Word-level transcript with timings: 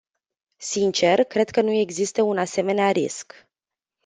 Sincer, 0.57 1.23
cred 1.23 1.49
că 1.49 1.61
nu 1.61 1.71
există 1.71 2.21
un 2.21 2.37
asemenea 2.37 2.91
risc. 2.91 3.47